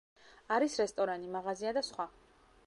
[0.55, 2.09] არის რესტორანი, მაღაზია და სხვა.